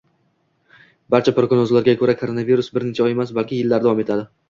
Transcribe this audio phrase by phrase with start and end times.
[1.17, 4.31] Barcha prognozlarga ko'ra, koronavirus bir necha oy emas, balki yillar davom etadi